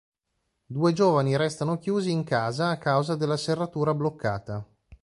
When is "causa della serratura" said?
2.79-3.93